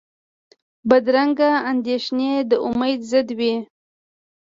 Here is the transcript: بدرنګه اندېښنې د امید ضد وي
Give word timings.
بدرنګه 0.89 1.51
اندېښنې 1.71 2.31
د 2.49 2.51
امید 2.67 2.99
ضد 3.11 3.27
وي 3.37 3.53